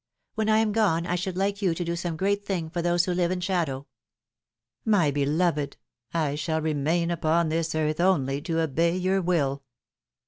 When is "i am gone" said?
0.49-1.05